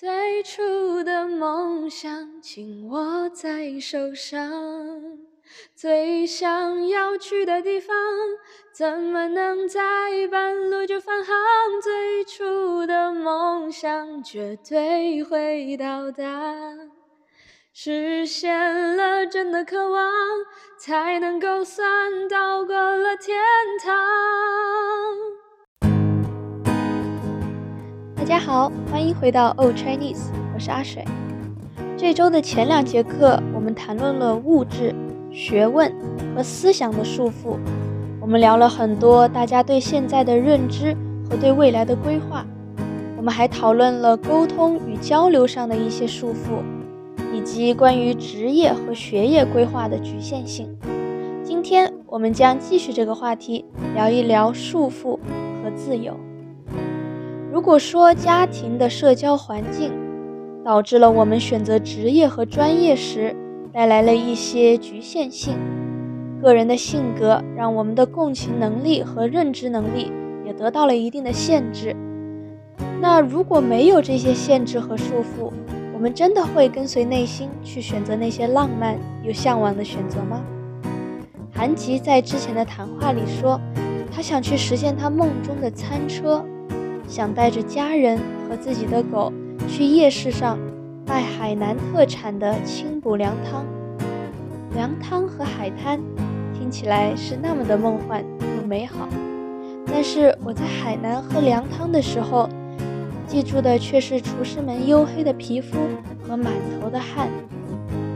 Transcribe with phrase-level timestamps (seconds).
[0.00, 5.18] 最初的梦想紧握在手上，
[5.74, 7.96] 最想要去的地方，
[8.72, 9.80] 怎么能在
[10.30, 11.34] 半路就返航？
[11.82, 16.24] 最初的梦想绝对会到达，
[17.72, 20.12] 实现了真的渴望，
[20.78, 23.36] 才能够算到过了天
[23.82, 23.96] 堂。
[28.18, 31.04] 大家好，欢迎回到 Old Chinese，我是阿水。
[31.96, 34.92] 这周的前两节课，我们谈论了物质、
[35.30, 35.90] 学问
[36.34, 37.56] 和思想的束缚。
[38.20, 40.96] 我们聊了很多大家对现在的认知
[41.30, 42.44] 和对未来的规划。
[43.16, 46.60] 我们还讨论了沟通与交流上的一些束缚，
[47.32, 50.76] 以及关于职业和学业规划的局限性。
[51.44, 55.12] 今天我们将继续这个话题，聊一聊束缚
[55.62, 56.18] 和自由。
[57.50, 59.90] 如果说家庭的社交环境
[60.64, 63.34] 导致了我们选择职业和专业时
[63.72, 65.56] 带来了一些局限性，
[66.42, 70.12] 个人的性格让我们的共情能力和认知能力
[70.44, 71.96] 也得到了一定的限制。
[73.00, 75.50] 那如果没有这些限制和束缚，
[75.94, 80.42] 我们真的会跟随内心去选择那些浪漫又向往的选择吗？
[81.54, 83.58] 韩吉在之前的谈话里说，
[84.12, 86.44] 他想去实现他梦中的餐车。
[87.08, 89.32] 想带着家人和自己的狗
[89.66, 90.58] 去夜市上
[91.06, 93.64] 卖海南特产的清补凉汤，
[94.74, 95.98] 凉汤和海滩
[96.52, 98.22] 听起来是那么的梦幻
[98.60, 99.08] 又美好，
[99.86, 102.46] 但是我在海南喝凉汤的时候，
[103.26, 105.78] 记住的却是厨师们黝黑的皮肤
[106.22, 107.28] 和满头的汗，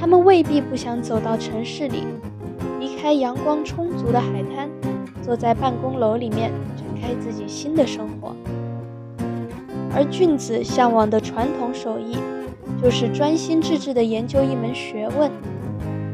[0.00, 2.02] 他们未必不想走到城市里，
[2.80, 4.68] 离开阳光充足的海滩，
[5.22, 8.34] 坐在办公楼里面展开自己新的生活。
[9.94, 12.16] 而俊子向往的传统手艺，
[12.82, 15.30] 就是专心致志地研究一门学问。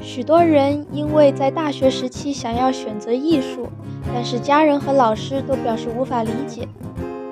[0.00, 3.68] 许多人因为在大学时期想要选择艺术，
[4.12, 6.68] 但是家人和老师都表示无法理解，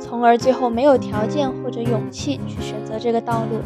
[0.01, 3.59] 从而最后没有条件或者勇气去选择这个道路。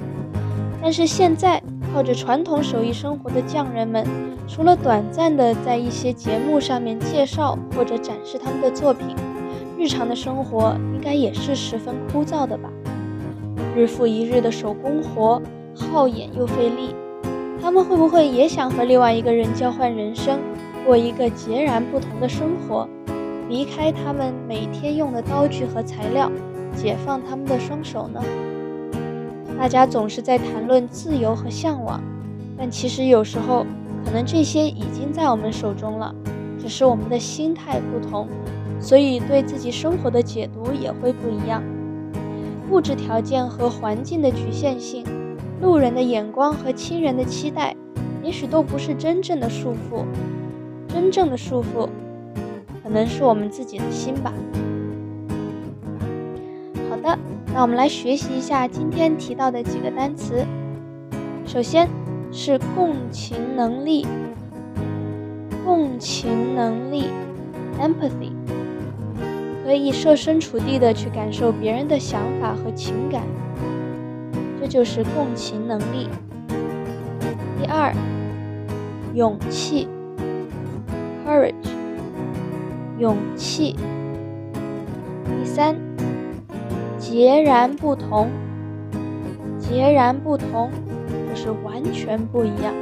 [0.83, 4.05] 但是现在，靠着传统手艺生活的匠人们，
[4.47, 9.17] 除了短暂的在一些节目上面介绍或者展示他们的作品。
[9.79, 12.71] 日常的生活应该也是十分枯燥的吧？
[13.77, 15.41] 日复一日的手工活，
[15.75, 16.95] 耗眼又费力。
[17.61, 20.39] 他们会不会也想和另外一个人交换人生，
[20.87, 22.89] 过一个截然不同的生活，
[23.49, 26.31] 离开他们每天用的刀具和材料，
[26.75, 28.23] 解放他们的双手呢？
[29.59, 32.01] 大家总是在谈论自由和向往，
[32.57, 33.67] 但其实有时候，
[34.05, 36.15] 可能这些已经在我们手中了，
[36.59, 38.29] 只是我们的心态不同。
[38.81, 41.63] 所以，对自己生活的解读也会不一样。
[42.71, 45.05] 物质条件和环境的局限性，
[45.61, 47.75] 路人的眼光和亲人的期待，
[48.23, 50.05] 也许都不是真正的束缚。
[50.89, 51.89] 真正的束缚，
[52.83, 54.33] 可能是我们自己的心吧。
[56.91, 57.19] 好的，
[57.55, 60.45] 那我们来学习一下今天提到的几个单词。
[61.45, 61.89] 首先
[62.33, 64.07] 是共情能力，
[65.65, 67.05] 共情能力
[67.81, 68.26] ，empathy。
[69.67, 73.23] 可以设身处地的去感受别人的想法和情感，
[74.61, 76.09] 这就是共情能力。
[77.59, 77.93] 第二，
[79.13, 79.89] 勇气
[81.27, 81.53] ，courage，
[83.01, 83.75] 勇气。
[85.25, 85.75] 第三，
[86.97, 88.31] 截然不同，
[89.59, 90.71] 截然不同，
[91.29, 92.73] 就是完全不一样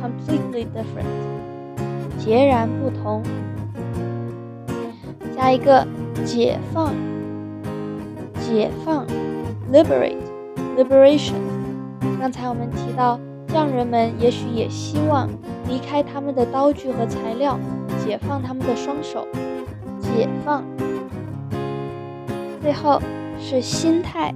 [0.00, 3.20] ，completely different，截然不同。
[5.38, 5.86] 加一个
[6.24, 6.92] 解放，
[8.40, 9.06] 解放
[9.72, 11.36] ，liberate，liberation。
[12.18, 15.28] 刚才我们提到，匠人们也许也希望
[15.68, 17.56] 离开他们的刀具和材料，
[18.04, 19.28] 解放他们的双手，
[20.00, 20.64] 解放。
[22.60, 23.00] 最后
[23.38, 24.34] 是心态，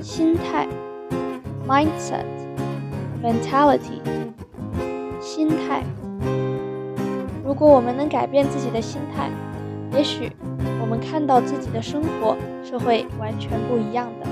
[0.00, 0.66] 心态
[1.68, 4.00] ，mindset，mentality，
[5.20, 5.84] 心态。
[7.44, 9.28] 如果我们能改变自己的心态，
[9.96, 10.30] 也许
[10.80, 14.26] 我们看到自己的生活是会完全不一样的。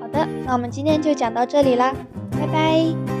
[0.00, 1.94] 好的，那我们今天就讲到这里啦，
[2.30, 3.11] 拜拜。